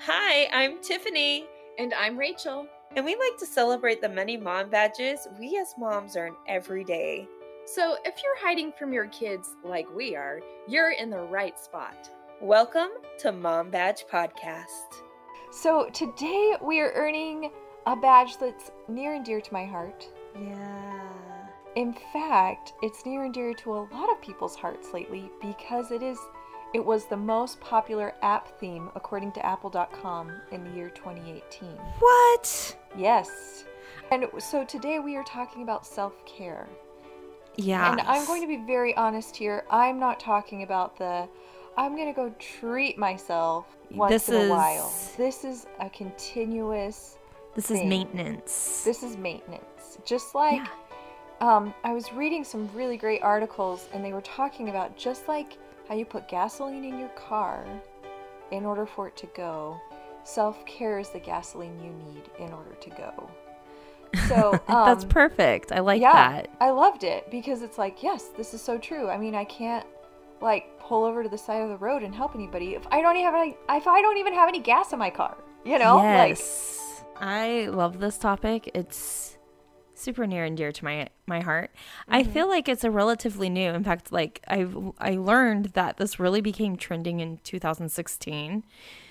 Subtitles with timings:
[0.00, 1.46] Hi, I'm Tiffany,
[1.78, 2.66] And I'm Rachel.
[2.96, 7.26] and we like to celebrate the many mom badges we as moms earn every day.
[7.64, 12.10] So if you're hiding from your kids like we are, you're in the right spot.
[12.40, 15.02] Welcome to Mom Badge Podcast.
[15.52, 17.50] So today we are earning
[17.86, 20.08] a badge that's near and dear to my heart.
[20.34, 21.08] Yeah.
[21.76, 26.02] In fact, it's near and dear to a lot of people's hearts lately because it
[26.02, 26.18] is
[26.74, 31.68] it was the most popular app theme according to apple.com in the year 2018.
[31.98, 32.76] What?
[32.96, 33.64] Yes.
[34.10, 36.68] And so today we are talking about self-care.
[37.56, 37.90] Yeah.
[37.92, 39.64] And I'm going to be very honest here.
[39.70, 41.28] I'm not talking about the
[41.76, 44.88] I'm going to go treat myself once This in a while.
[44.88, 47.16] is- This is a continuous
[47.54, 48.82] This is maintenance.
[48.84, 49.98] This is maintenance.
[50.04, 50.66] Just like Yeah.
[51.56, 55.56] um, I was reading some really great articles, and they were talking about just like
[55.92, 57.66] how you put gasoline in your car
[58.50, 59.78] in order for it to go.
[60.24, 63.30] Self care is the gasoline you need in order to go.
[64.26, 65.70] So um, That's perfect.
[65.70, 66.48] I like yeah, that.
[66.62, 69.10] I loved it because it's like, yes, this is so true.
[69.10, 69.84] I mean, I can't
[70.40, 73.16] like pull over to the side of the road and help anybody if I don't
[73.16, 75.36] even have any, if I don't even have any gas in my car.
[75.62, 77.04] You know, like yes.
[77.18, 78.70] I love this topic.
[78.72, 79.36] It's
[79.94, 81.70] super near and dear to my my heart.
[82.08, 82.32] I Mm-hmm.
[82.32, 83.70] feel like it's a relatively new.
[83.70, 84.66] In fact, like I
[84.98, 88.64] I learned that this really became trending in 2016.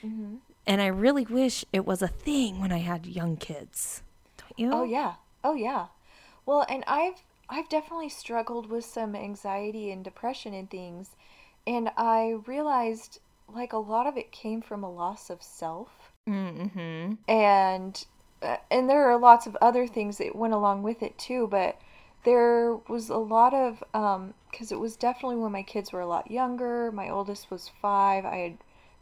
[0.05, 0.35] Mm-hmm.
[0.67, 4.03] And I really wish it was a thing when I had young kids.
[4.37, 4.71] Don't you?
[4.71, 5.15] Oh yeah.
[5.43, 5.87] Oh yeah.
[6.45, 11.15] Well, and I've I've definitely struggled with some anxiety and depression and things,
[11.67, 17.13] and I realized like a lot of it came from a loss of self, Mm-hmm.
[17.27, 18.05] and
[18.69, 21.79] and there are lots of other things that went along with it too, but
[22.23, 26.07] there was a lot of um because it was definitely when my kids were a
[26.07, 26.91] lot younger.
[26.91, 28.25] My oldest was five.
[28.25, 28.57] I had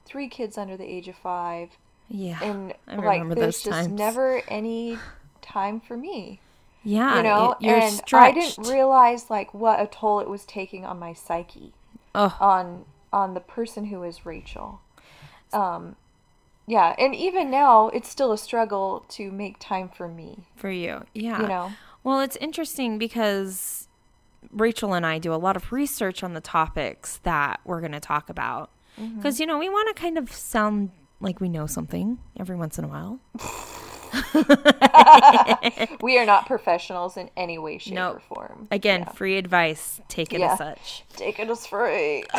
[0.06, 1.70] three kids under the age of five
[2.10, 2.40] Yeah.
[2.42, 3.92] and I like there's just times.
[3.92, 4.98] never any
[5.42, 6.40] time for me
[6.84, 7.18] yeah.
[7.18, 8.14] you know it- and stretched.
[8.14, 11.74] i didn't realize like what a toll it was taking on my psyche
[12.16, 14.82] oh, on on the person who is rachel
[15.54, 15.96] um
[16.70, 21.04] yeah and even now it's still a struggle to make time for me for you.
[21.14, 21.42] Yeah.
[21.42, 21.72] you know
[22.04, 23.88] Well, it's interesting because
[24.52, 28.00] Rachel and I do a lot of research on the topics that we're going to
[28.00, 28.70] talk about.
[28.98, 29.18] Mm-hmm.
[29.18, 32.78] Because, you know, we want to kind of sound like we know something every once
[32.78, 33.20] in a while.
[36.02, 38.12] we are not professionals in any way shape No.
[38.14, 39.12] or form Again, Yeah.
[39.14, 40.02] free advice.
[40.08, 40.54] Take it Yeah.
[40.54, 41.04] as such.
[41.16, 42.24] take it as free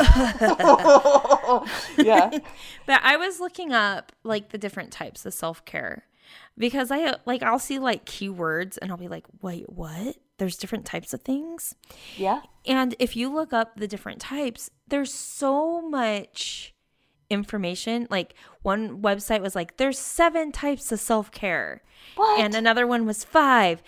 [1.98, 2.30] yeah
[2.86, 6.04] But I was looking up like the different types of self care
[6.58, 10.16] because I like, I'll see like keywords and I'll be like, wait, what?
[10.38, 11.74] There's different types of things.
[12.16, 16.74] yeah And if you look up the different types, there's so much
[17.30, 18.06] information.
[18.10, 21.82] Like one website was like, there's seven types of self care,
[22.38, 23.82] and another one was five.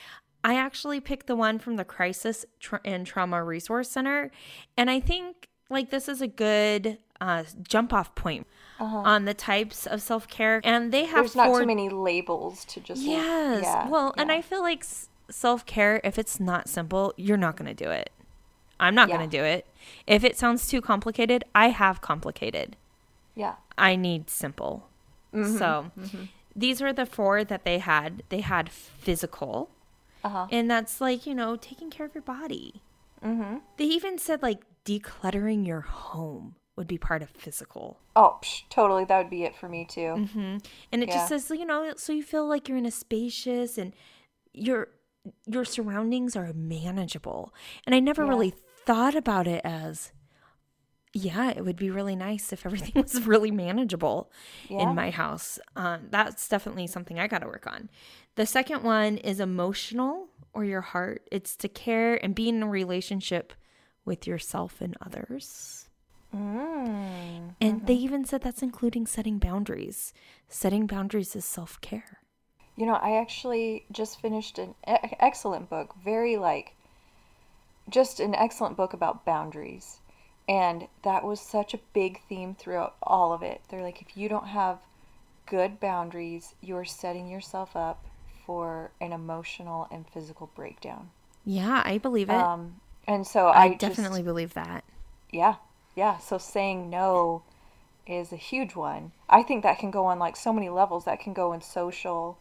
[0.44, 4.30] I actually picked the one from the Crisis Tra- and Trauma Resource Center.
[4.76, 8.46] And I think like this is a good uh, jump off point
[8.80, 10.60] on the types of self care.
[10.64, 11.20] And they have Uh-huh.
[11.22, 13.62] there's not too many labels to just Yes.
[13.62, 14.32] yeah, well, and.
[14.32, 14.84] I feel like
[15.30, 18.10] self care, if it's not simple, you're not going to do it.
[18.80, 19.18] I'm not Yeah.
[19.18, 19.64] going to do it.
[20.08, 22.76] If it sounds too complicated, I have complicated.
[23.34, 24.88] Yeah I need simple.
[25.34, 25.56] Mm-hmm.
[25.58, 25.90] So
[26.54, 28.22] these were the four that they had.
[28.28, 29.70] They had physical,
[30.24, 32.82] uh-huh and that's like, you know, taking care of your body.
[33.24, 37.98] mm-hmm They even said like decluttering your home would be part of physical.
[38.14, 39.04] Oh, psh, totally.
[39.04, 40.20] That would be it for me too.
[40.26, 40.58] hmm
[40.92, 41.14] And it Yeah.
[41.14, 43.94] just says, you know, so you feel like you're in a spacious and
[44.52, 44.88] your
[45.46, 47.54] your surroundings are manageable.
[47.86, 48.30] And I never Yeah.
[48.30, 48.52] really
[48.84, 50.12] thought about it as
[51.12, 54.30] yeah, it would be really nice if everything was really manageable
[54.68, 54.82] Yeah.
[54.82, 55.58] in my house.
[55.76, 57.90] Um, that's definitely something I got to work on.
[58.34, 61.28] The second one is emotional or your heart.
[61.30, 63.52] It's to care and be in a relationship
[64.04, 65.88] with yourself and others.
[66.34, 67.54] Mm.
[67.60, 70.14] And they even said that's including setting boundaries.
[70.48, 72.18] Setting boundaries is self care.
[72.74, 76.74] You know, I actually just finished an e- excellent book, very like,
[77.90, 79.98] just an excellent book about boundaries.
[80.48, 83.60] And that was such a big theme throughout all of it.
[83.68, 84.78] They're like, if you don't have
[85.46, 88.04] good boundaries, you're setting yourself up
[88.44, 91.10] for an emotional and physical breakdown.
[91.44, 92.34] Yeah, I believe it.
[92.34, 94.84] Um, and so I, I, just- definitely believe that.
[95.30, 95.56] Yeah,
[95.94, 96.18] yeah.
[96.18, 97.42] So saying no
[98.06, 99.12] is a huge one.
[99.30, 101.04] I think that can go on like so many levels.
[101.04, 102.38] That can go in social,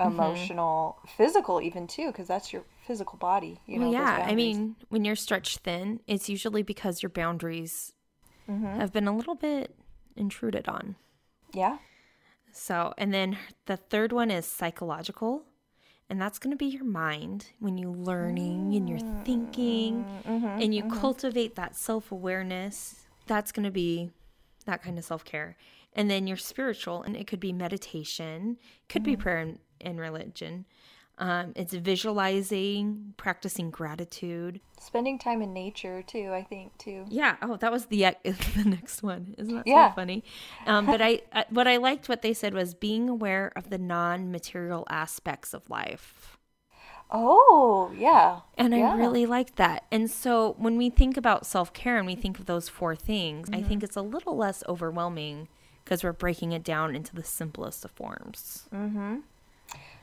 [0.00, 0.10] Mm-hmm.
[0.12, 3.60] emotional, physical, even too, because that's your physical body.
[3.66, 4.26] You know, well, yeah.
[4.28, 7.92] I mean, when you're stretched thin, it's usually because your boundaries
[8.50, 8.80] Mm-hmm.
[8.80, 9.74] have been a little bit
[10.16, 10.96] intruded on.
[11.54, 11.78] yeah,
[12.52, 15.44] So, and then the third one is psychological.
[16.10, 20.74] And that's going to be your mind when you're learning and you're thinking mm-hmm, and
[20.74, 21.00] you mm-hmm.
[21.00, 23.06] cultivate that self awareness.
[23.26, 24.10] That's going to be
[24.66, 25.56] that kind of self care.
[25.94, 28.58] And then your spiritual, and it could be meditation,
[28.88, 29.22] could be mm-hmm.
[29.22, 30.66] prayer and, and religion.
[31.22, 34.60] Um, it's visualizing, practicing gratitude.
[34.80, 37.04] Spending time in nature too, I think too.
[37.08, 37.36] Yeah.
[37.40, 39.34] Oh, that was the the next one.
[39.38, 39.90] Isn't that Yeah.
[39.90, 40.24] so funny?
[40.66, 43.78] Um, but I, I what I liked what they said was being aware of the
[43.78, 46.38] non-material aspects of life.
[47.14, 48.40] Oh, yeah.
[48.56, 49.84] And I really liked that.
[49.92, 53.58] And so when we think about self-care and we think of those four things, I
[53.58, 53.68] Mm-hmm.
[53.68, 55.48] think it's a little less overwhelming
[55.84, 58.66] because we're breaking it down into the simplest of forms.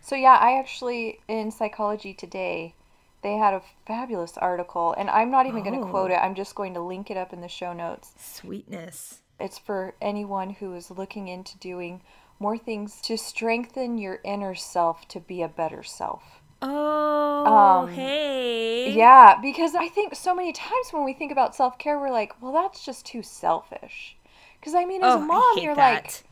[0.01, 2.73] So yeah, I actually in Psychology Today,
[3.21, 6.13] they had a fabulous article, and I'm not even going to quote Oh.
[6.13, 6.17] it.
[6.17, 8.13] I'm just going to link it up in the show notes.
[8.17, 9.19] Sweetness.
[9.39, 12.01] It's for anyone who is looking into doing
[12.39, 16.41] more things to strengthen your inner self to be a better self.
[16.61, 18.91] Oh, Um, hey.
[18.91, 22.41] Yeah, because I think so many times when we think about self care, we're like,
[22.41, 24.15] well, that's just too selfish.
[24.59, 26.03] Because I mean, as Oh, a mom, you're that.
[26.03, 26.23] like,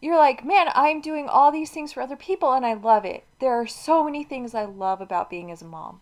[0.00, 3.24] you're like, man, I'm doing all these things for other people, and I love it.
[3.40, 6.00] There are so many things I love about being as a mom,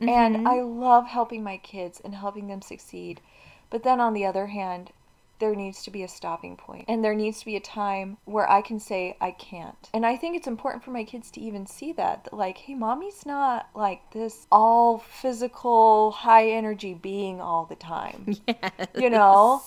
[0.00, 0.08] Mm-hmm.
[0.08, 3.20] and I love helping my kids and helping them succeed.
[3.70, 4.90] But then on the other hand,
[5.40, 8.48] there needs to be a stopping point, and there needs to be a time where
[8.50, 9.88] I can say I can't.
[9.92, 12.74] And I think it's important for my kids to even see that, that like, hey,
[12.74, 18.88] mommy's not like this all physical, high energy being all the time, Yes.
[18.96, 19.62] you know.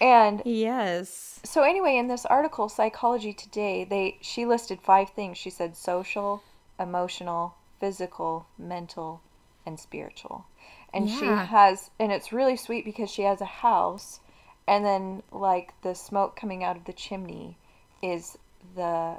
[0.00, 1.40] And Yes.
[1.44, 5.36] so anyway, in this article, Psychology Today, they she listed five things.
[5.36, 6.42] She said social,
[6.78, 9.20] emotional, physical, mental,
[9.66, 10.46] and spiritual.
[10.92, 14.20] And she has and it's really sweet because she has a house
[14.66, 17.56] and then like the smoke coming out of the chimney
[18.02, 18.38] is
[18.74, 19.18] the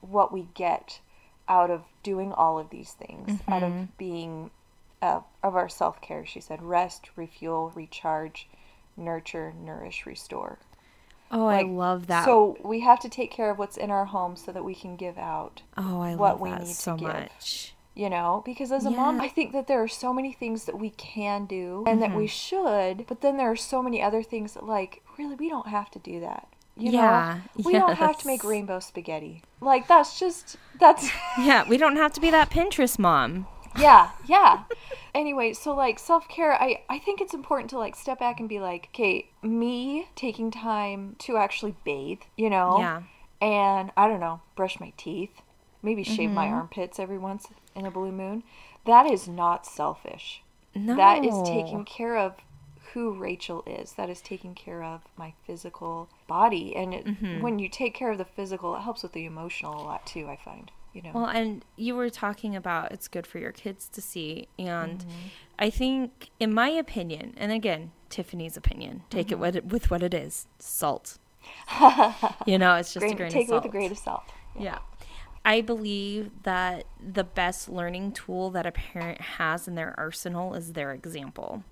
[0.00, 1.00] what we get
[1.48, 4.50] out of doing all of these things, out of being
[5.02, 6.24] uh, of our self-care.
[6.24, 8.48] She said rest, refuel, recharge,
[8.96, 10.58] nurture, nourish, restore.
[11.30, 12.38] Oh, I love that.
[12.38, 14.96] So we have to take care of what's in our home so that we can
[14.96, 17.28] give out, oh, I what love we that need to so give.
[17.28, 17.74] much.
[17.94, 18.42] you know?
[18.44, 21.46] Because as a mom, I think that there are so many things that we can
[21.46, 22.14] do and that Mm-hmm.
[22.14, 25.68] we should, but then there are so many other things that, like, really, we don't
[25.68, 26.48] have to do that.
[26.76, 27.28] You Yeah, know,
[27.62, 29.42] we don't have to make rainbow spaghetti.
[29.60, 33.46] Like that's just that's Yeah, we don't have to be that Pinterest mom.
[33.78, 34.64] Yeah, yeah.
[35.14, 38.48] Anyway, so like self care, I I think it's important to like step back and
[38.48, 43.02] be like, okay, me taking time to actually bathe, you know, Yeah.
[43.40, 45.40] and I don't know, brush my teeth,
[45.82, 46.54] maybe shave my Mm-hmm.
[46.54, 48.42] armpits every once in a blue moon.
[48.86, 50.42] That is not selfish.
[50.74, 50.96] No.
[50.96, 52.34] That is taking care of
[52.92, 53.92] who Rachel is.
[53.92, 57.40] That is taking care of my physical body, and it, Mm-hmm.
[57.40, 60.26] when you take care of the physical, it helps with the emotional a lot too.
[60.28, 61.10] I find, you know.
[61.12, 64.48] Well, and you were talking about it's good for your kids to see.
[64.58, 65.10] And Mm-hmm.
[65.58, 69.32] I think, in my opinion, and again, Tiffany's opinion, take Mm-hmm.
[69.44, 71.18] it with, with what it is salt.
[72.46, 74.22] you know, it's just a Grain- grain take it with a grain of salt.
[74.58, 74.78] Yeah.
[75.44, 80.72] I believe that the best learning tool that a parent has in their arsenal is
[80.72, 81.62] their example.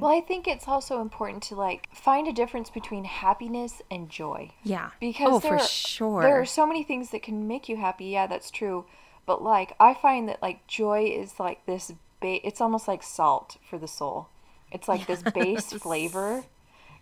[0.00, 4.52] Well, I think it's also important to like find a difference between happiness and joy.
[4.62, 4.90] Yeah.
[5.00, 6.22] Because oh, there, for are- sure.
[6.22, 8.06] there are so many things that can make you happy.
[8.06, 8.84] Yeah, that's true.
[9.26, 13.56] But like I find that like joy is like this ba- it's almost like salt
[13.68, 14.28] for the soul.
[14.72, 16.44] It's like this base flavor.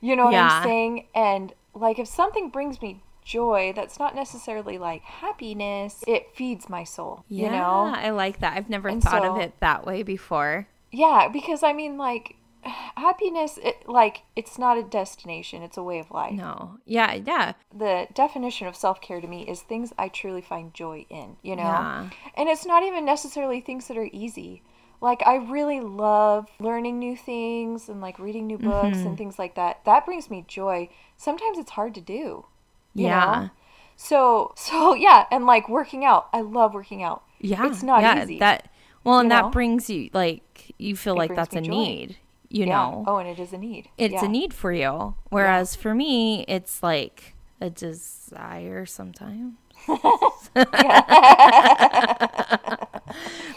[0.00, 0.48] You know what Yeah.
[0.58, 1.06] I'm saying?
[1.14, 6.84] And like if something brings me joy that's not necessarily like happiness, it feeds my
[6.84, 7.92] soul, yeah, you know?
[7.96, 8.56] I like that.
[8.56, 10.68] I've never And thought of it that way before.
[10.92, 15.99] Yeah, because I mean like happiness it, like it's not a destination, it's a way
[15.99, 16.33] of life.
[16.33, 16.78] No.
[16.87, 17.52] Yeah, yeah.
[17.75, 21.56] the definition of self care to me is things I truly find joy in, you
[21.56, 21.62] know?
[21.62, 22.11] Yeah.
[22.37, 24.62] And it's not even necessarily things that are easy.
[25.00, 29.06] Like, I really love learning new things and like reading new books Mm-hmm.
[29.09, 29.85] and things like that.
[29.85, 30.88] That brings me joy.
[31.16, 32.47] Sometimes it's hard to do.
[32.94, 33.40] you Yeah.
[33.42, 33.50] know?
[33.97, 35.26] So, so yeah.
[35.30, 36.28] And like working out.
[36.33, 37.23] I love working out.
[37.40, 37.66] Yeah.
[37.66, 38.38] It's not yeah, easy.
[38.38, 38.71] That
[39.04, 39.50] well, and you that know?
[39.50, 41.71] brings you like you feel It like that's a joy.
[41.71, 42.16] need.
[42.54, 42.73] You yeah.
[42.76, 43.04] know.
[43.08, 43.88] Oh, and it is a need.
[43.99, 44.26] it's Yeah.
[44.26, 45.16] a need for you.
[45.30, 49.54] Whereas for me, it's like a desire sometimes.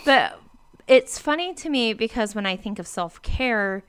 [0.03, 0.39] but
[0.87, 3.83] it's funny to me because when I think of self care,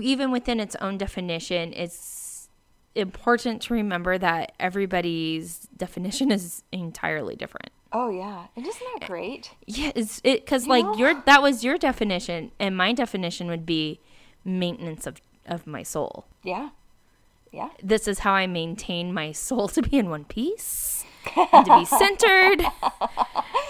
[0.00, 2.48] even within its own definition, it's
[2.94, 7.70] important to remember that everybody's definition is entirely different.
[7.92, 8.46] Oh, yeah.
[8.54, 9.50] And isn't that great?
[9.66, 10.94] Yeah, it's it because like know?
[10.96, 14.00] your that was your definition, and my definition would be
[14.48, 16.70] maintenance of of my soul Yeah.
[17.52, 17.70] Yeah.
[17.82, 21.04] this is how I maintain my soul to be in one piece.
[21.52, 22.62] and to be centered.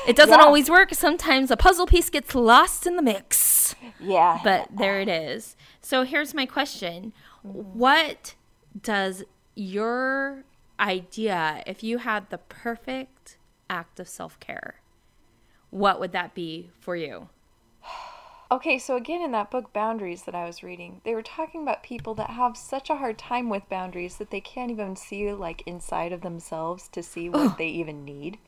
[0.07, 0.45] It doesn't Yeah.
[0.45, 0.95] always work.
[0.95, 3.75] Sometimes a puzzle piece gets lost in the mix.
[4.01, 4.41] Yeah.
[4.45, 5.57] But there it is.
[5.81, 8.35] So here's my question What
[8.81, 10.45] does your
[10.81, 13.37] idea, if you had the perfect
[13.71, 14.81] act of self care,
[15.71, 17.29] what would that be for you?
[18.51, 21.83] Okay, so again, in that book, Boundaries, that I was reading, they were talking about
[21.83, 25.63] people that have such a hard time with boundaries that they can't even see, like,
[25.67, 28.39] inside of themselves to see what they even need.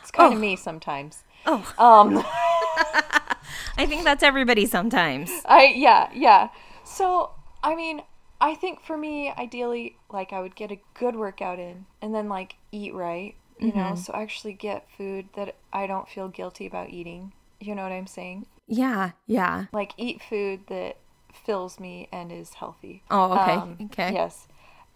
[0.00, 0.40] It's kind of Oh.
[0.40, 1.24] me sometimes.
[1.44, 2.16] Oh, Um,
[3.76, 5.30] I think that's everybody sometimes.
[5.44, 6.48] I, yeah, yeah.
[6.84, 8.02] So, I mean,
[8.40, 12.30] I think for me, ideally, like, I would get a good workout in and then,
[12.30, 16.88] like, eat right, you know, so actually get food that I don't feel guilty about
[16.88, 17.34] eating.
[17.60, 18.46] You know what I'm saying?
[18.66, 19.66] Yeah, yeah.
[19.72, 20.96] Like, eat food that
[21.32, 23.02] fills me and is healthy.
[23.10, 23.52] Oh, okay.
[23.52, 24.12] Um, okay.
[24.12, 24.46] Yes.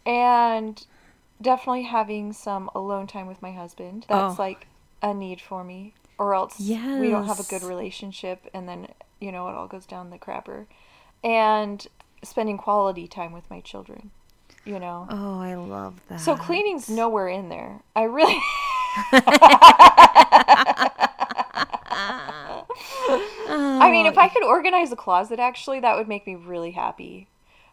[0.07, 0.85] And
[1.41, 4.07] definitely having some alone time with my husband.
[4.09, 4.43] That's Oh.
[4.43, 4.67] like
[5.03, 5.95] a need for me.
[6.17, 8.87] Or else we don't have a good relationship and then,
[9.21, 10.67] you know, it all goes down the crapper.
[11.25, 11.85] And
[12.23, 14.13] spending quality time with my children,
[14.65, 15.07] you know.
[15.11, 16.21] Oh, I love that.
[16.21, 17.81] So cleaning's nowhere in there.
[17.97, 18.41] I really
[23.85, 27.29] I mean, if I could organize a closet, actually, that would make me really happy.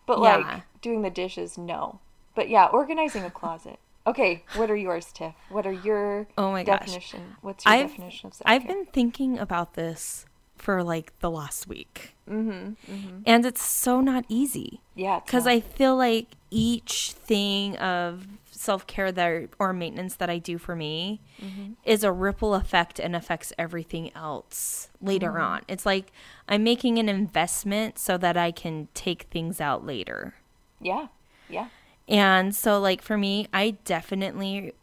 [0.05, 0.37] But Yeah.
[0.37, 1.99] like doing the dishes, no.
[2.35, 3.79] But yeah, organizing a closet.
[4.07, 5.35] Okay, what are yours, Tiff?
[5.49, 6.79] What are your Oh my gosh.
[6.79, 7.35] definition?
[7.41, 8.55] What's your I've, definition of self-care?
[8.55, 10.25] I've been thinking about this
[10.57, 12.15] for like the last week.
[12.29, 14.81] Mm-hmm, And it's so not easy.
[14.95, 15.45] yeah, Because.
[15.47, 18.25] I feel like each thing of
[18.61, 21.73] self care that or maintenance that I do for me Mm-hmm.
[21.83, 25.41] is a ripple effect and affects everything else later Mm-hmm.
[25.41, 25.61] on.
[25.67, 26.11] It's like
[26.47, 30.35] I'm making an investment so that I can take things out later.
[30.79, 31.07] yeah,
[31.49, 31.67] yeah,
[32.07, 34.73] And so, like, for me, I definitely,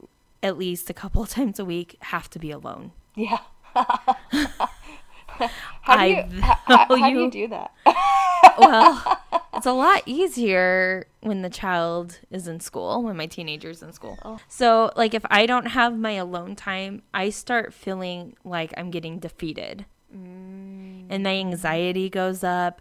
[0.42, 2.92] at least a couple of times a week, have to be alone.
[3.14, 3.38] yeah.
[5.82, 7.72] how do you I how, how, how do you do that?
[8.58, 9.20] well,
[9.54, 14.18] it's a lot easier when the child is in school, when my teenager's in school.
[14.24, 14.38] Oh.
[14.48, 19.18] So, like, if I don't have my alone time, I start feeling like I'm getting
[19.18, 19.86] defeated.
[20.14, 21.06] Mm.
[21.10, 22.80] And my anxiety goes up.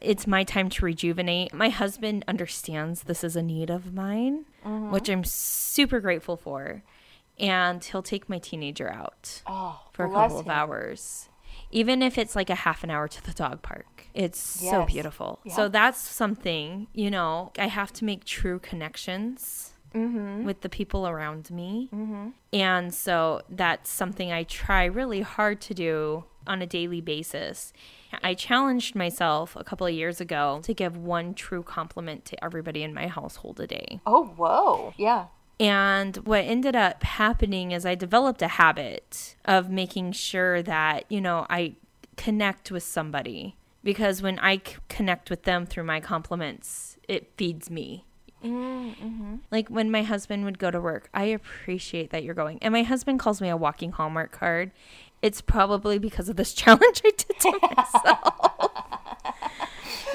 [0.00, 1.52] It's my time to rejuvenate.
[1.52, 4.92] My husband understands this is a need of mine, Mm-hmm.
[4.92, 6.82] which I'm super grateful for.
[7.38, 10.50] And he'll take my teenager out Oh, for a couple of him.
[10.52, 11.28] hours.
[11.80, 14.06] Even if it's like a half an hour to the dog park.
[14.14, 15.40] It's so beautiful.
[15.44, 15.56] Yeah.
[15.56, 20.44] So that's something, you know, I have to make true connections Mm-hmm.
[20.44, 21.88] with the people around me.
[22.52, 27.72] And so that's something I try really hard to do on a daily basis.
[28.20, 32.82] I challenged myself a couple of years ago to give one true compliment to everybody
[32.82, 34.00] in my household a day.
[34.04, 35.26] Oh, whoa, yeah.
[35.60, 41.20] And what ended up happening is I developed a habit of making sure that, you
[41.20, 41.74] know, I
[42.16, 47.70] connect with somebody because when I c- connect with them through my compliments, it feeds
[47.70, 48.04] me.
[49.50, 52.58] Like when my husband would go to work, I appreciate that you're going.
[52.60, 54.70] And my husband calls me a walking Hallmark card.
[55.22, 58.52] It's probably because of this challenge I did to myself.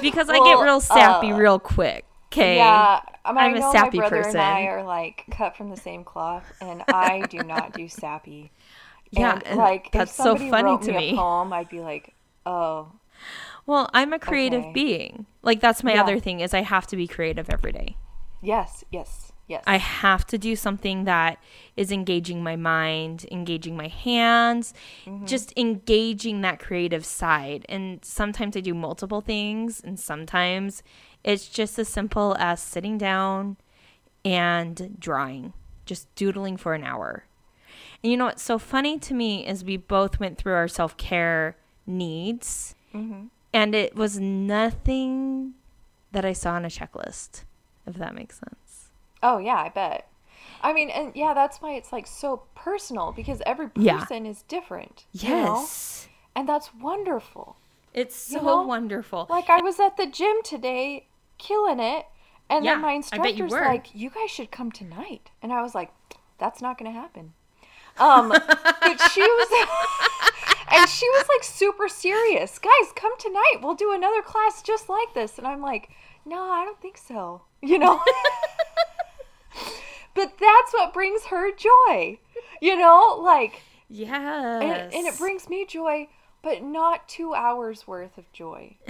[0.00, 2.04] because I get real sappy uh, real quick.
[2.32, 2.88] Okay.
[2.94, 4.40] Yeah, I, mean, I I'm a know sappy my brother person.
[4.40, 8.52] and I are like cut from the same cloth, and I do not do sappy.
[9.10, 10.92] Yeah, and, like that's if so funny to me, me.
[10.92, 12.14] a poem, I'd be like,
[12.46, 12.92] oh,
[13.66, 14.72] Well, I'm a creative Okay.
[14.72, 15.26] being.
[15.42, 15.96] Like that's my Yeah.
[15.96, 17.96] other thing is I have to be creative every day.
[18.42, 19.62] yes, yes, yes.
[19.66, 21.38] I have to do something that
[21.76, 24.72] is engaging my mind, engaging my hands,
[25.06, 25.26] Mm-hmm.
[25.26, 27.66] just engaging that creative side.
[27.68, 30.82] And sometimes I do multiple things, and sometimes
[31.24, 33.56] it's just as simple as sitting down
[34.24, 35.52] and drawing,
[35.84, 37.24] just doodling for an hour.
[38.02, 40.96] And you know what's so funny to me is we both went through our self
[40.96, 43.26] care needs, Mm-hmm.
[43.52, 45.54] and it was nothing
[46.12, 47.44] that I saw on a checklist,
[47.86, 48.59] if that makes sense.
[49.22, 50.06] Oh yeah, I bet.
[50.62, 53.98] I mean, and yeah, that's why it's like so personal because every Yeah.
[53.98, 55.04] person is different.
[55.12, 56.08] Yes.
[56.36, 57.56] and that's wonderful.
[57.92, 58.62] It's so You know?
[58.62, 59.26] wonderful.
[59.28, 61.06] Like I was at the gym today,
[61.38, 62.06] killing it,
[62.48, 63.64] and Yeah, then my I bet you instructor's were.
[63.64, 65.90] like, "You guys should come tonight," and I was like,
[66.38, 67.32] "That's not going to happen."
[67.98, 69.48] Um, but she was,
[70.70, 72.58] and she was like super serious.
[72.58, 73.56] Guys, come tonight.
[73.60, 75.90] We'll do another class just like this, and I'm like,
[76.24, 78.00] "No, I don't think so." You know.
[80.20, 82.18] but that's what brings her joy.
[82.60, 84.10] You know, like yes.
[84.62, 86.08] and, and it brings me joy
[86.42, 88.76] but not two hours worth of joy.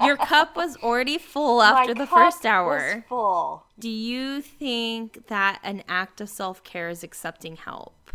[0.00, 3.04] Your cup was already full after My the cup first was hour.
[3.08, 3.66] full.
[3.78, 8.10] Do you think that an act of self care is accepting help?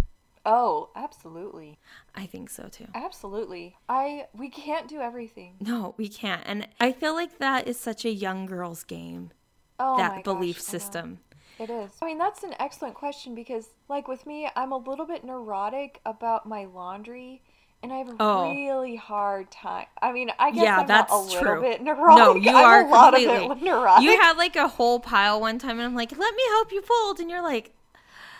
[0.45, 1.79] Oh, absolutely.
[2.13, 2.87] I think so too.
[2.93, 3.77] Absolutely.
[3.89, 5.55] I we can't do everything.
[5.59, 6.43] No, we can't.
[6.45, 9.31] And I feel like that is such a young girl's game,
[9.79, 11.19] Oh that belief gosh, system.
[11.59, 11.91] It is.
[12.01, 16.01] I mean, that's an excellent question because, like, with me, I'm a little bit neurotic
[16.05, 17.41] about my laundry,
[17.83, 18.43] and I have a Oh.
[18.43, 19.87] really hard time.
[20.01, 21.61] I mean, I guess Yeah, I'm that's a little true.
[21.61, 22.15] bit neurotic.
[22.15, 23.35] No, you I'm are a lot completely.
[23.49, 24.03] of it neurotic.
[24.03, 26.81] You had like a whole pile one time, and I'm like, "Let me help you
[26.81, 27.73] fold," and you're like,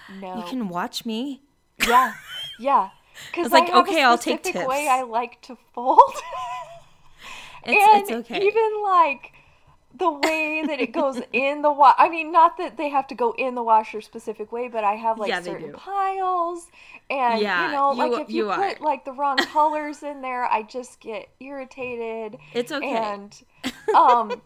[0.08, 0.32] no.
[0.34, 1.42] "You can watch me."
[1.78, 2.16] Yeah,
[2.58, 2.90] yeah.
[3.32, 4.88] Because like, I okay, a I'll take specific way.
[4.90, 6.16] I like to fold.
[7.64, 8.40] It's, and it's okay.
[8.40, 9.34] even like
[9.98, 11.96] the way that it goes in the wash.
[11.98, 14.94] I mean, not that they have to go in the washer specific way, but I
[14.96, 16.68] have like Yeah, certain piles,
[17.10, 18.62] and Yeah, you know, you- like if you, you are.
[18.62, 22.38] put like the wrong colors in there, I just get irritated.
[22.54, 22.96] It's okay.
[22.96, 23.34] And
[23.94, 24.42] um,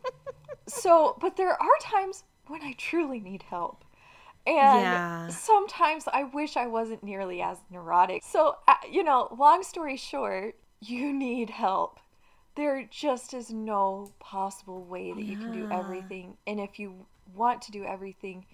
[0.68, 3.84] so, but there are times when I truly need help.
[4.48, 5.30] And Yeah.
[5.30, 8.24] sometimes I wish I wasn't nearly as neurotic.
[8.24, 12.00] So, uh, you know, long story short, you need help.
[12.60, 16.36] There just is no possible way that you can do everything.
[16.46, 18.46] And if you want to do everything,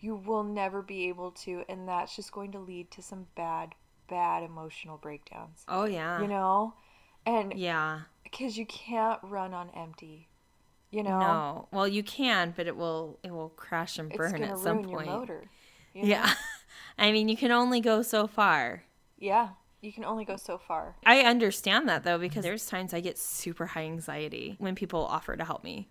[0.00, 1.64] you will never be able to.
[1.66, 3.74] And that's just going to lead to some bad,
[4.06, 5.64] bad emotional breakdowns.
[5.66, 6.20] oh yeah.
[6.20, 6.74] You know?
[7.24, 8.00] And yeah.
[8.22, 10.28] because you can't run on empty.
[10.90, 11.18] You know?
[11.18, 11.68] No.
[11.72, 15.06] Well, you can, but it will it will crash and burn at some point.
[15.06, 15.44] your motor.
[15.94, 16.08] you know?
[16.08, 16.34] Yeah.
[16.98, 18.82] I mean, you can only go so far.
[19.18, 19.48] Yeah.
[19.84, 20.96] You can only go so far.
[21.04, 25.36] I understand that though because there's times I get super high anxiety when people offer
[25.36, 25.88] to help me.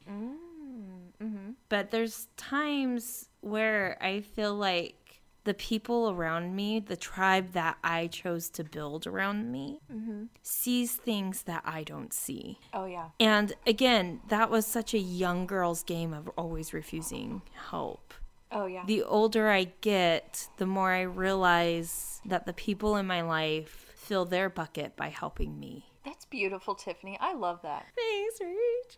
[1.22, 1.52] Mm-hmm.
[1.70, 8.08] But there's times where I feel like the people around me, the tribe that I
[8.08, 10.24] chose to build around me, Mm-hmm.
[10.42, 12.60] sees things that I don't see.
[12.74, 13.10] Oh, yeah.
[13.20, 18.14] And again, that was such a young girl's game of always refusing help.
[18.52, 18.84] Oh, yeah.
[18.86, 24.26] The older I get, the more I realize that the people in my life fill
[24.26, 25.86] their bucket by helping me.
[26.06, 27.18] That's beautiful, Tiffany.
[27.22, 27.86] I love that.
[27.96, 28.40] Thanks,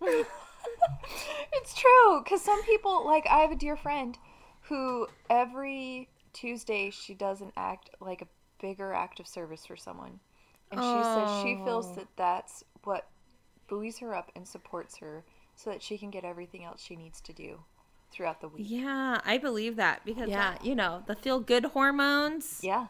[0.01, 0.25] Rach.
[1.53, 2.21] it's true.
[2.23, 4.17] Because some people, like, I have a dear friend
[4.61, 8.27] who every Tuesday she does an act, like a
[8.59, 10.19] bigger act of service for someone.
[10.71, 11.95] And she says she feels Oh.
[11.95, 13.07] that that's what
[13.67, 15.23] buoys her up and supports her
[15.55, 17.59] so that she can get everything else she needs to do
[18.11, 18.65] throughout the week.
[18.67, 22.87] Yeah, I believe that because yeah, you know, the feel good hormones, Yeah.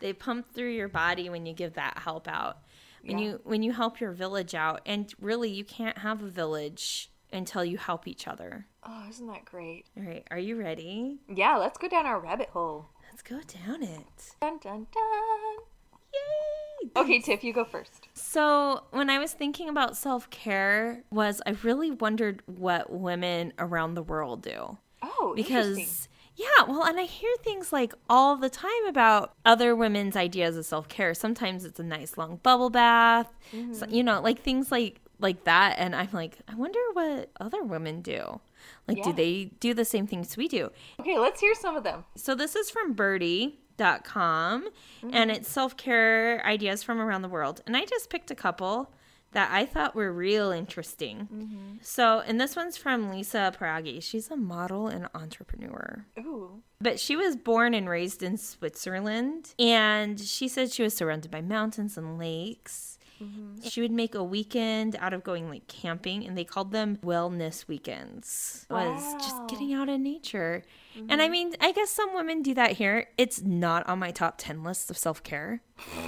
[0.00, 2.58] They pump through your body when you give that help out.
[3.02, 3.24] When Yeah.
[3.24, 7.64] you when you help your village out and really you can't have a village until
[7.64, 8.66] you help each other.
[8.82, 9.86] Oh, isn't that great?
[9.96, 11.20] All right, are you ready?
[11.28, 12.88] Yeah, let's go down our rabbit hole.
[13.10, 14.34] Let's go down it.
[14.40, 15.64] Dun dun dun.
[16.12, 16.90] Yay!
[16.96, 18.08] Okay, Tiff, you go first.
[18.14, 24.02] So, when I was thinking about self-care was I really wondered what women around the
[24.02, 24.78] world do.
[25.02, 25.74] Oh, interesting.
[25.76, 26.08] because
[26.40, 30.64] yeah well and i hear things like all the time about other women's ideas of
[30.64, 31.14] self-care.
[31.14, 33.94] Sometimes it's a nice long bubble bath so, mm-hmm.
[33.94, 35.76] you know like things like like that.
[35.78, 38.40] And i'm like i wonder what other women do.
[38.88, 40.70] Like do they do the same things we do?
[40.98, 42.04] Okay, let's hear some of them.
[42.16, 44.68] so this is from byrdie.com
[45.02, 45.30] and mm-hmm.
[45.30, 47.60] it's self-care ideas from around the world.
[47.66, 48.92] And i just picked a couple
[49.32, 51.76] that i thought were real interesting mm-hmm.
[51.80, 56.62] so and this one's from lisa paragi she's a model and entrepreneur Ooh.
[56.80, 59.54] but she was born and raised in Switzerland.
[59.58, 62.98] And she said she was surrounded by mountains and lakes.
[63.22, 63.68] Mm-hmm.
[63.68, 67.68] She would make a weekend out of going like camping, and they called them wellness
[67.68, 68.66] weekends.
[68.70, 70.62] It was just getting out in nature.
[70.96, 71.32] And I mm-hmm.
[71.32, 73.08] mean, I guess some women do that here.
[73.18, 75.60] It's not on my top 10 list of self care.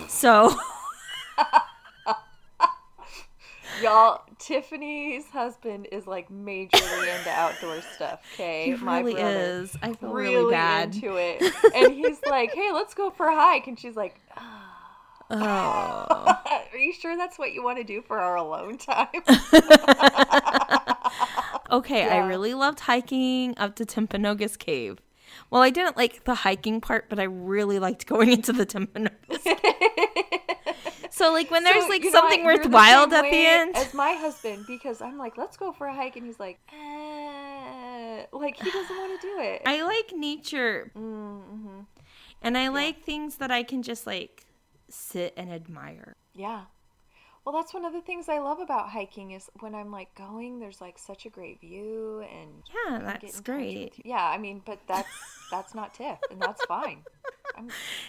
[0.08, 0.54] So,
[3.82, 8.66] Y'all, Tiffany's husband is like majorly into outdoor stuff, okay?
[8.66, 9.76] he really is.
[9.82, 10.94] I feel really, bad.
[10.94, 11.42] into it.
[11.74, 13.66] And he's like, hey, let's go for a hike.
[13.66, 14.68] And she's like, ah.
[15.30, 16.06] Oh.
[16.72, 19.08] are you sure that's what you want to do for our alone time?
[21.72, 24.98] Okay, I really loved hiking up to Timpanogos Cave.
[25.48, 29.40] Well, I didn't like the hiking part, but I really liked going into the Timpanogos.
[31.22, 32.44] So, like when there's So, like something?
[32.44, 33.76] Worthwhile same at the end.
[33.76, 36.16] As my husband, because I'm like, let's go for a hike.
[36.16, 38.26] And he's like, eh.
[38.32, 39.62] Like, he doesn't want to do it.
[39.66, 41.80] I like nature, mm-hmm.
[42.42, 44.46] and I like things that I can just like
[44.88, 46.16] sit and admire.
[46.34, 46.62] Yeah.
[47.44, 50.60] Well, that's one of the things I love about hiking is when I'm like going,
[50.60, 53.94] there's like such a great view and Yeah, I get in that's great.
[54.04, 55.08] Yeah, I mean, but that's
[55.50, 57.02] that's not Tiff, and that's fine.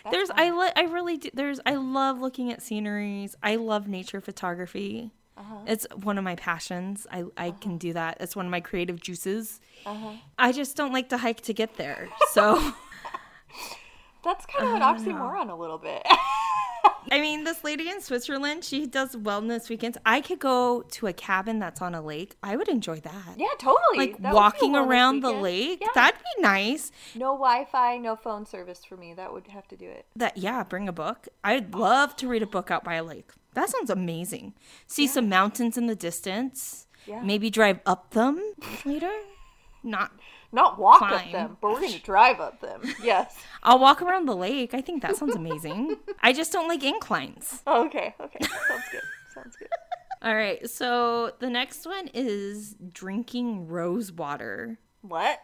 [0.03, 0.53] That's there's fine.
[0.53, 3.35] I li- I really do, there's I love looking at sceneries.
[3.43, 5.11] I love nature photography.
[5.35, 5.55] Uh-huh.
[5.65, 7.07] It's one of my passions.
[7.11, 8.17] I I can do that.
[8.19, 9.59] It's one of my creative juices.
[9.85, 10.11] Uh-huh.
[10.37, 12.09] I just don't like to hike to get there.
[12.33, 12.73] So
[14.23, 16.01] That's kind of an oxymoron a little bit.
[17.11, 19.97] I mean, this lady in Switzerland, she does wellness weekends.
[20.05, 22.35] I could go to a cabin that's on a lake.
[22.41, 23.35] I would enjoy that.
[23.37, 23.97] yeah, totally.
[23.97, 25.87] Like That would be a walking around the lake, Yeah.
[25.93, 26.91] that'd be nice.
[27.13, 29.13] No Wi-Fi, no phone service for me.
[29.13, 30.05] That would have to do it.
[30.15, 31.27] That yeah, bring a book.
[31.43, 33.31] I'd love to read a book out by a lake.
[33.53, 34.53] That sounds amazing.
[34.87, 36.87] See some mountains in the distance.
[37.05, 37.21] Yeah.
[37.21, 38.41] Maybe drive up them
[38.85, 39.11] later.
[39.83, 40.11] Not.
[40.53, 41.13] Not walk Climb.
[41.13, 42.81] up them, but we're going to drive up them.
[43.03, 43.35] Yes.
[43.63, 44.73] I'll walk around the lake.
[44.73, 45.97] I think that sounds amazing.
[46.21, 47.61] I just don't like inclines.
[47.67, 48.13] okay.
[48.21, 48.39] Okay.
[48.45, 49.01] Sounds good.
[49.33, 49.67] Sounds good.
[50.21, 50.69] All right.
[50.69, 54.77] So the next one is drinking rose water.
[55.01, 55.39] What?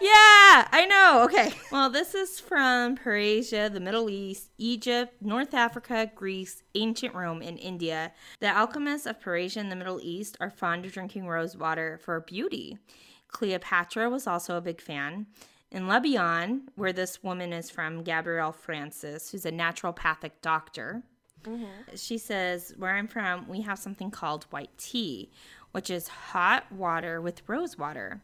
[0.00, 1.22] Yeah, I know.
[1.24, 1.52] Okay.
[1.70, 7.58] Well, this is from Persia, the Middle East, Egypt, North Africa, Greece, ancient Rome, and
[7.58, 8.12] India.
[8.40, 12.20] The alchemists of Persia and the Middle East are fond of drinking rose water for
[12.20, 12.78] beauty.
[13.28, 15.26] Cleopatra was also a big fan.
[15.70, 21.02] In Lebanon, where this woman is from, Gabrielle Francis, who's a naturopathic doctor,
[21.44, 21.94] mm-hmm.
[21.94, 25.30] she says, Where I'm from, we have something called white tea,
[25.72, 28.22] which is hot water with rose water.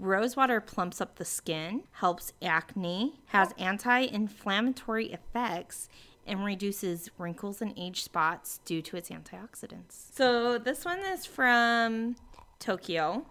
[0.00, 5.88] Rose water plumps up the skin, helps acne, has anti inflammatory effects,
[6.26, 10.14] and reduces wrinkles and age spots due to its antioxidants.
[10.14, 12.16] So, this one is from
[12.58, 13.26] Tokyo.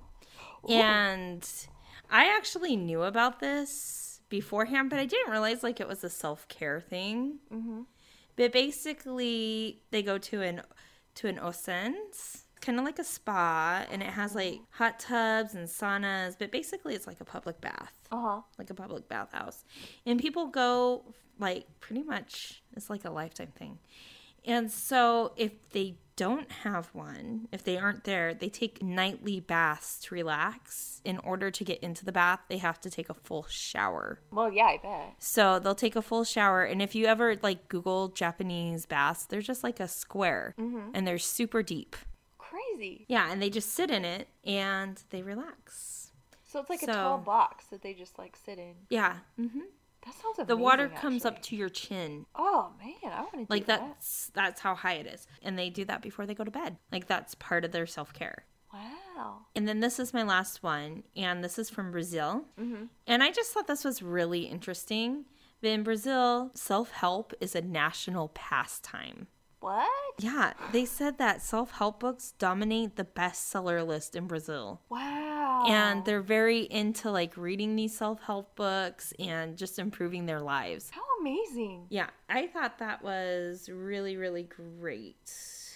[0.67, 1.47] And
[2.09, 6.47] I actually knew about this beforehand, but I didn't realize like it was a self
[6.47, 7.39] care thing.
[8.35, 10.61] But basically, they go to an
[11.15, 15.67] to an onsens, kind of like a spa, and it has like hot tubs and
[15.67, 16.35] saunas.
[16.37, 18.41] But basically, it's like a public bath, Uh huh.
[18.57, 19.65] like a public bathhouse,
[20.05, 21.03] and people go
[21.39, 22.61] like pretty much.
[22.75, 23.79] It's like a lifetime thing.
[24.45, 29.97] And so, if they don't have one, if they aren't there, they take nightly baths
[30.01, 31.01] to relax.
[31.05, 34.19] In order to get into the bath, they have to take a full shower.
[34.31, 35.15] Well, yeah, I bet.
[35.19, 39.41] So they'll take a full shower, and if you ever like Google Japanese baths, they're
[39.41, 41.95] just like a square, and they're super deep.
[42.37, 43.05] Crazy.
[43.07, 46.11] Yeah, and they just sit in it and they relax.
[46.43, 48.73] So it's like So- a tall box that they just like sit in.
[48.89, 49.61] Yeah, hmm
[50.11, 50.47] That sounds amazing.
[50.47, 52.25] the water comes up to your chin.
[52.35, 53.79] Oh man, I want to do Like that.
[53.81, 56.77] that's that's how high it is, and they do that before they go to bed.
[56.91, 58.45] Like that's part of their self care.
[58.73, 59.45] Wow.
[59.55, 62.45] And then this is my last one, and this is from Brazil.
[62.59, 62.85] Mm-hmm.
[63.07, 65.25] And I just thought this was really interesting.
[65.61, 69.27] But in Brazil, self help is a national pastime.
[69.59, 69.89] What?
[70.19, 74.81] Yeah, they said that self help books dominate the bestseller list in Brazil.
[74.89, 75.18] Wow.
[75.67, 80.89] And they're very into like reading these self help books and just improving their lives.
[80.89, 81.85] how amazing.
[81.89, 85.31] Yeah, I thought that was really, really great.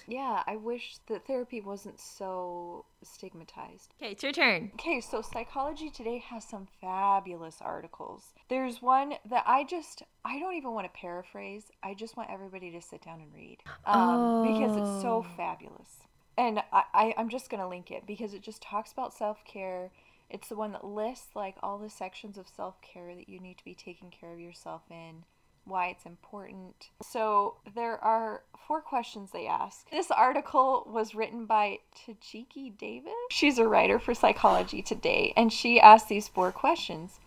[0.08, 3.94] Yeah, I wish that therapy wasn't so stigmatized.
[4.02, 4.72] Okay, it's your turn.
[4.74, 8.34] Okay, so Psychology Today has some fabulous articles.
[8.50, 11.72] There's one that I just, I don't even want to paraphrase.
[11.82, 15.90] I just want everybody to sit down and read um, because it's so fabulous.
[16.38, 19.92] And I, I, I'm just to link it because it just talks about self care.
[20.30, 23.58] It's the one that lists like all the sections of self care that you need
[23.58, 25.24] to be taking care of yourself in
[25.66, 26.90] why it's important.
[27.02, 29.90] So there are four questions they ask.
[29.90, 33.14] This article was written by Tchiki Davis.
[33.30, 37.20] She's a writer for Psychology Today, and she asked these four questions.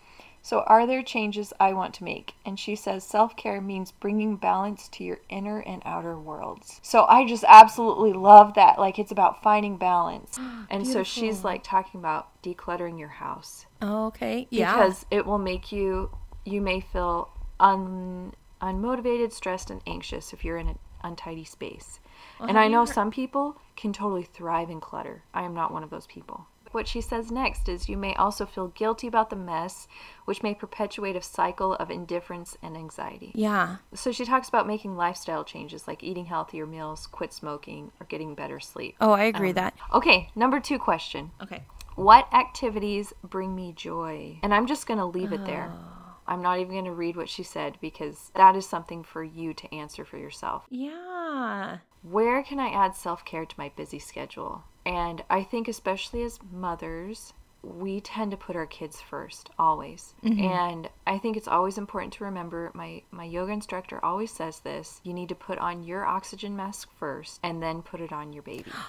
[0.46, 2.34] So, are there changes I want to make?
[2.44, 6.78] And she says self care means bringing balance to your inner and outer worlds.
[6.84, 8.78] So, I just absolutely love that.
[8.78, 10.38] Like, it's about finding balance.
[10.70, 14.46] And so, she's like talking about decluttering your house Okay.
[14.50, 14.72] Yeah.
[14.72, 16.10] because it will make you
[16.44, 17.28] you may feel
[17.58, 18.32] un,
[18.62, 22.00] unmotivated stressed and anxious if you're in an untidy space
[22.40, 25.90] and i know some people can totally thrive in clutter i am not one of
[25.90, 29.88] those people what she says next is you may also feel guilty about the mess
[30.26, 33.76] which may perpetuate a cycle of indifference and anxiety yeah.
[33.94, 38.34] so she talks about making lifestyle changes like eating healthier meals quit smoking or getting
[38.34, 39.74] better sleep Oh, I agree um, that.
[39.92, 41.64] okay number two question Okay.
[41.96, 44.38] what activities bring me joy?
[44.42, 45.72] And I'm just going to leave it there.
[45.72, 46.14] Oh.
[46.28, 49.54] I'm not even going to read what she said because that is something for you
[49.54, 50.64] to answer for yourself.
[50.68, 51.78] Yeah.
[52.02, 54.64] Where can I add self care to my busy schedule?
[54.86, 60.14] And I think, especially as mothers, we tend to put our kids first always.
[60.24, 60.44] Mm-hmm.
[60.44, 65.00] And i think it's always important to remember my my yoga instructor always says this
[65.02, 68.42] you need to put on your oxygen mask first and then put it on your
[68.42, 68.70] baby.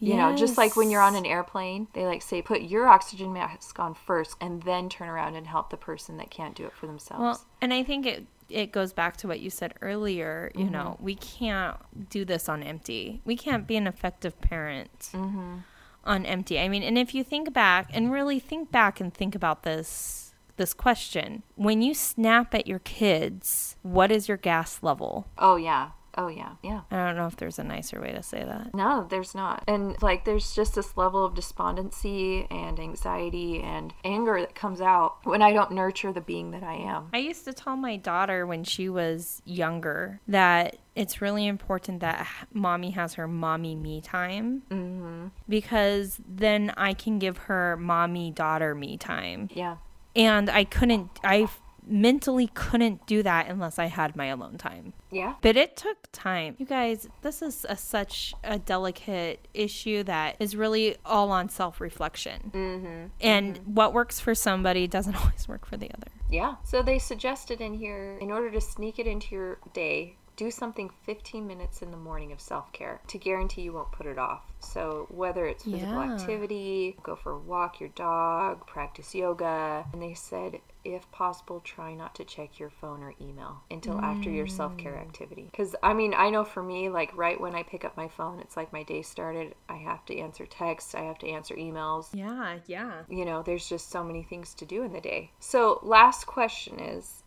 [0.00, 3.32] You know, just like when you're on an airplane, they like say put your oxygen
[3.32, 6.72] mask on first and then turn around and help the person that can't do it
[6.72, 7.20] for themselves.
[7.20, 10.50] Well, and I think it it goes back to what you said earlier.
[10.54, 10.72] You Mm-hmm.
[10.72, 11.76] know, we can't
[12.10, 13.20] do this on empty.
[13.24, 15.56] We can't be an effective parent Mm-hmm.
[16.04, 16.58] on empty.
[16.60, 20.34] I mean, and if you think back and really think back and think about this
[20.58, 25.26] this question, when you snap at your kids, what is your gas level?
[25.38, 25.90] Oh yeah.
[26.16, 26.52] Oh yeah.
[26.62, 26.82] Yeah.
[26.90, 28.74] I don't know if there's a nicer way to say that.
[28.74, 29.64] No, there's not.
[29.66, 35.16] And like there's just this level of despondency and anxiety and anger that comes out
[35.24, 37.08] when I don't nurture the being that I am.
[37.14, 42.26] I used to tell my daughter when she was younger that it's really important that
[42.52, 45.28] mommy has her mommy me time Mm-hmm.
[45.48, 49.48] because then I can give her mommy daughter me time.
[49.54, 49.76] Yeah.
[50.14, 51.48] And I couldn't, I
[51.86, 54.92] mentally couldn't do that unless I had my alone time.
[55.10, 55.34] Yeah.
[55.40, 56.54] But it took time.
[56.58, 61.80] You guys, this is a, such a delicate issue that is really all on self
[61.80, 62.50] reflection.
[62.54, 63.06] Mm-hmm.
[63.20, 66.08] And what works for somebody doesn't always work for the other.
[66.30, 66.56] Yeah.
[66.64, 70.90] So they suggested in here, in order to sneak it into your day, do something
[71.04, 74.42] 15 minutes in the morning of self care to guarantee you won't put it off.
[74.58, 76.12] So, whether it's physical Yeah.
[76.12, 81.94] activity, go for a walk, your dog, practice yoga, and they said, if possible, try
[81.94, 85.00] not to check your phone or email until after your self care mm.
[85.00, 85.44] activity.
[85.44, 88.40] Because, I mean, I know for me, like right when I pick up my phone,
[88.40, 89.54] it's like my day started.
[89.68, 93.02] I have to answer texts, I have to answer emails Yeah, yeah.
[93.08, 95.30] you know, there's just so many things to do in the day.
[95.38, 97.21] So, last question is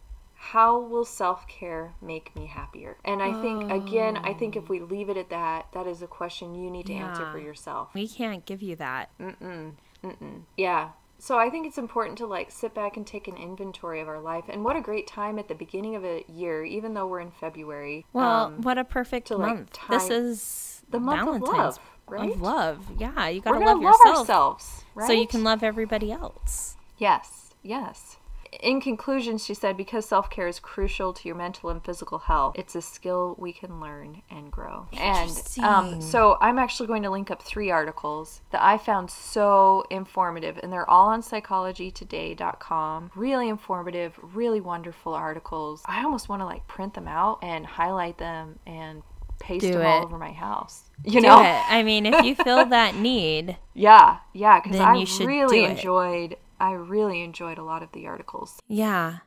[0.52, 2.98] how will self care make me happier?
[3.04, 6.08] And I think, again, I think if we leave it at that, that is a
[6.08, 7.90] question you need to answer for yourself.
[7.96, 9.10] We can't give you that.
[9.20, 9.72] Mm-mm.
[10.04, 10.42] Mm-mm.
[10.56, 10.90] Yeah.
[11.18, 14.20] So I think it's important to like sit back and take an inventory of our
[14.20, 14.44] life.
[14.48, 17.32] And what a great time at the beginning of a year, even though we're in
[17.32, 18.06] February.
[18.14, 19.80] Well, um, what a perfect to, like, month.
[19.90, 22.32] this is the month of Valentine's love, right?
[22.32, 22.86] Of love.
[23.00, 25.08] Yeah, you gotta love love yourself ourselves, right?
[25.08, 26.78] so you can love everybody else.
[27.00, 28.18] Yes, yes.
[28.62, 32.56] In conclusion, she said, because self care is crucial to your mental and physical health,
[32.58, 34.88] it's a skill we can learn and grow.
[34.94, 35.32] And
[35.62, 40.60] um, so I'm actually going to link up three articles that I found so informative,
[40.64, 43.12] and they're all on psychologytoday.com.
[43.16, 45.82] Really informative, really wonderful articles.
[45.86, 49.04] I almost want to like print them out and highlight them and
[49.40, 50.84] paste Do them all over my house.
[51.04, 51.42] You Do know?
[51.42, 51.62] it.
[51.70, 54.94] I mean, if you feel that need, Yeah, yeah, because I
[55.26, 55.72] really it.
[55.72, 56.38] enjoyed.
[56.60, 58.60] I really enjoyed a lot of the articles.
[58.68, 59.20] yeah.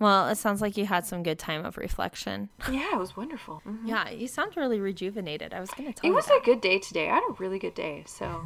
[0.00, 2.48] Well, it sounds like you had some good time of reflection.
[2.70, 3.62] Yeah, it was wonderful.
[3.64, 3.86] Mhm.
[3.86, 5.54] Yeah, you sound really rejuvenated.
[5.54, 6.12] I was going to tell It you.
[6.12, 6.40] It was that.
[6.42, 7.08] a good day today.
[7.08, 8.02] I had a really good day.
[8.06, 8.44] So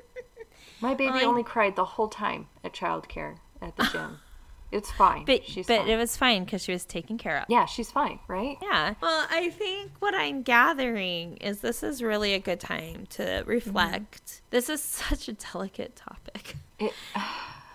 [0.80, 4.18] my baby only cried the whole time at childcare at the gym.
[4.72, 5.26] It's fine.
[5.26, 5.88] but she's but fine.
[5.90, 7.44] it was fine because she was taken care of.
[7.50, 8.56] yeah, she's fine, right?
[8.62, 8.94] Yeah.
[9.02, 14.40] Well, I think what I'm gathering is this is really a good time to reflect.
[14.48, 16.56] This is such a delicate topic.
[16.86, 16.92] It,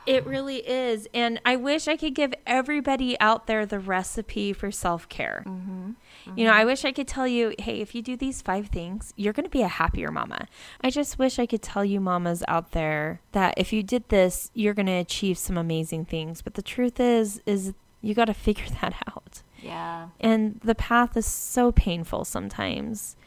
[0.08, 1.06] It really is.
[1.14, 5.44] And I wish I could give everybody out there the recipe for self care.
[5.46, 5.92] Mm-hmm,
[6.38, 6.68] you know, I mm-hmm.
[6.68, 9.50] wish I could tell you, hey, if you do these five things, you're going to
[9.50, 10.48] be a happier mama.
[10.80, 14.50] I just wish I could tell you, mamas out there, that if you did this,
[14.54, 16.42] you're going to achieve some amazing things.
[16.42, 19.42] But the truth is, is you got to figure that out.
[19.62, 20.08] yeah.
[20.22, 23.18] And the path is so painful sometimes,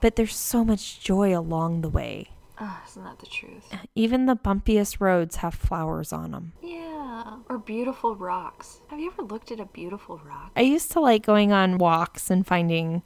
[0.00, 2.30] but there's so much joy along the way.
[2.64, 3.74] Oh, isn't that the truth?
[3.96, 6.52] Even the bumpiest roads have flowers on them.
[6.62, 7.38] Yeah.
[7.48, 8.80] Or beautiful rocks.
[8.86, 10.52] Have you ever looked at a beautiful rock?
[10.54, 13.02] I used to like going on walks and finding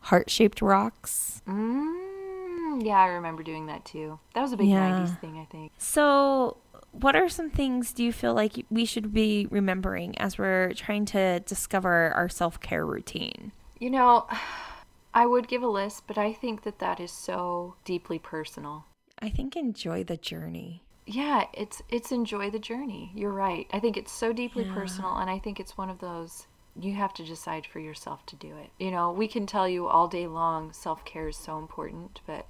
[0.00, 1.42] heart shaped rocks.
[1.46, 4.18] Mm, yeah, I remember doing that too.
[4.34, 4.90] That was a big Yeah.
[4.90, 5.70] 90s thing, I think.
[5.78, 6.56] So,
[6.90, 11.04] what are some things do you feel like we should be remembering as we're trying
[11.06, 13.52] to discover our self care routine?
[13.78, 14.26] You know,
[15.14, 18.84] I would give a list, but I think that that is so deeply personal.
[19.20, 20.82] I think enjoy the journey.
[21.06, 24.74] yeah it's it's enjoy the journey you're right i think it's so deeply Yeah.
[24.74, 26.46] personal and i think it's one of those
[26.78, 29.86] you have to decide for yourself to do it you know we can tell you
[29.88, 32.46] all day long self-care is so important but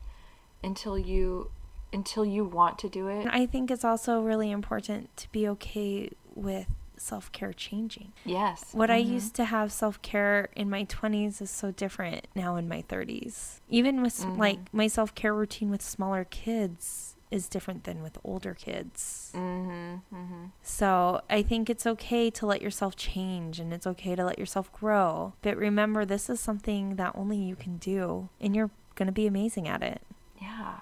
[0.62, 1.50] until you
[1.92, 6.10] until you want to do it I think it's also really important to be okay
[6.34, 6.66] with
[7.00, 8.12] self care changing.
[8.24, 12.56] yes What I used to have self care in my 20s is so different now
[12.56, 13.60] in my 30s.
[13.68, 18.16] Even with s like my self care routine with smaller kids is different than with
[18.24, 19.30] older kids.
[19.34, 20.44] mm-hmm, mm-hmm.
[20.62, 24.72] So I think it's okay to let yourself change and it's okay to let yourself
[24.72, 25.34] grow.
[25.42, 29.26] But remember, this is something that only you can do, and you're going to be
[29.26, 30.00] amazing at it.
[30.40, 30.80] yeah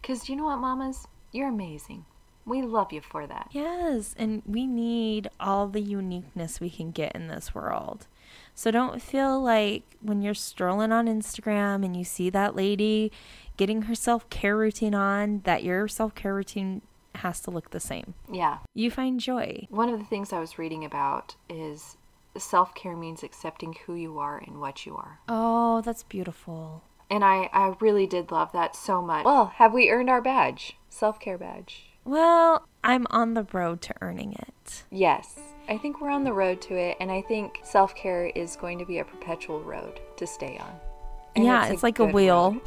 [0.00, 2.04] because you know what mamas you're amazing
[2.46, 7.14] we love you for that Yes, and we need all the uniqueness we can get
[7.14, 8.06] in this world.
[8.54, 13.12] So don't feel like when you're strolling on Instagram and you see that lady
[13.56, 16.82] getting her self care routine on, that your self care routine
[17.16, 18.14] has to look the same.
[18.30, 19.66] yeah You find joy.
[19.70, 21.96] One of the things I was reading about is
[22.38, 25.20] self care means accepting who you are and what you are.
[25.28, 26.82] Oh, that's beautiful.
[27.08, 29.24] And I, I really did love that so much.
[29.24, 30.76] Well, have we earned our badge?
[30.88, 31.95] Self care badge.
[32.06, 34.84] Well, I'm on the road to earning it.
[34.90, 35.40] Yes.
[35.68, 38.78] I think we're on the road to it, and I think self care is going
[38.78, 40.70] to be a perpetual road to stay on.
[41.34, 42.56] And yeah, it's, like a wheel.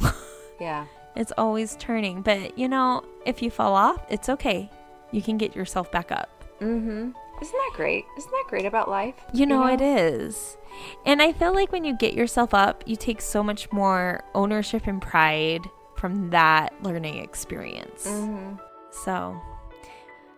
[0.60, 0.84] Yeah.
[1.16, 2.20] it's always turning.
[2.20, 4.70] But, you know, if you fall off, it's okay.
[5.10, 6.28] You can get yourself back up.
[6.60, 7.12] Mm-hmm.
[7.40, 8.04] Isn't that great?
[8.18, 9.14] Isn't that great about life?
[9.32, 10.58] You know, it is.
[11.06, 14.86] And I feel like when you get yourself up, you take so much more ownership
[14.86, 18.06] and pride from that learning experience.
[18.06, 18.56] Mm-hmm.
[18.90, 19.40] So,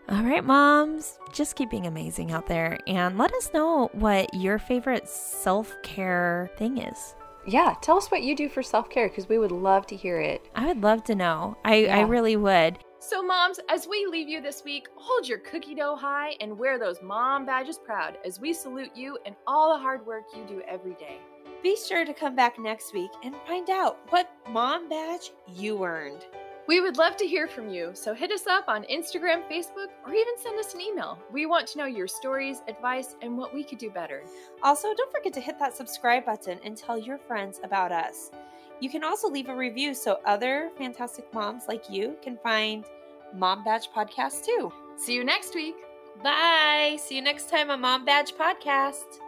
[0.09, 4.59] all right, moms, just keep being amazing out there and let us know what your
[4.59, 7.15] favorite self care thing is.
[7.47, 10.21] Yeah, tell us what you do for self care because we would love to hear
[10.21, 10.49] it.
[10.55, 11.57] I would love to know.
[11.65, 12.79] I, I really would.
[12.99, 16.79] So, moms, as we leave you this week, hold your cookie dough high and wear
[16.79, 20.62] those mom badges proud as we salute you and all the hard work you do
[20.69, 21.19] every day.
[21.65, 26.27] Be sure to come back next week and find out what mom badge you earned.
[26.68, 30.14] We would love to hear from you, so hit us up on Instagram, Facebook, or
[30.14, 31.18] even send us an email.
[31.33, 34.22] We want to know your stories, advice, and what we could do better.
[34.62, 38.31] Also, don't forget to hit that subscribe button and tell your friends about us.
[38.81, 42.85] You can also leave a review so other fantastic moms like you can find
[43.35, 44.72] Mom Badge Podcast too.
[44.96, 45.77] See you next week.
[46.22, 46.96] Bye.
[47.01, 49.18] See you next time on Mom Badge Podcast.